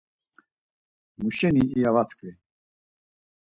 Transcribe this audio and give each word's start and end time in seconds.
Mu 1.21 1.29
şeni 1.37 1.63
iya 1.75 1.91
va 1.95 2.03
tkvi? 2.09 2.31